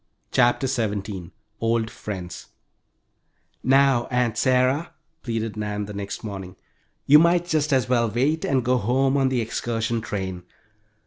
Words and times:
CHAPTER 0.31 0.65
XVII 0.65 1.29
OLD 1.59 1.91
FRIENDS 1.91 2.47
"Now, 3.63 4.07
Aunt 4.09 4.35
Sarah," 4.35 4.93
pleaded 5.21 5.55
Nan 5.55 5.85
the 5.85 5.93
next 5.93 6.23
morning, 6.23 6.55
"you 7.05 7.19
might 7.19 7.45
just 7.45 7.71
as 7.71 7.87
well 7.87 8.09
wait 8.09 8.43
and 8.43 8.65
go 8.65 8.77
home 8.77 9.15
on 9.15 9.29
the 9.29 9.41
excursion 9.41 10.01
train. 10.01 10.41